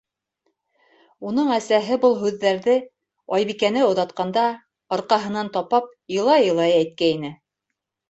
Уның 1.31 1.51
әсәһе 1.55 1.97
был 2.07 2.17
һүҙҙәрҙе, 2.23 2.79
Айбикәне 3.39 3.87
оҙатҡанда, 3.91 4.49
арҡаһынан 4.99 5.55
тапап, 5.61 5.97
илай-илай 6.21 6.79
әйткәйне. 6.83 7.37